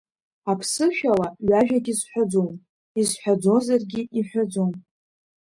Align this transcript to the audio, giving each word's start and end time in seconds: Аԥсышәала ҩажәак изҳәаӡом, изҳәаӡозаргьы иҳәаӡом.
Аԥсышәала 0.51 1.27
ҩажәак 1.47 1.85
изҳәаӡом, 1.91 2.49
изҳәаӡозаргьы 2.99 4.01
иҳәаӡом. 4.19 4.71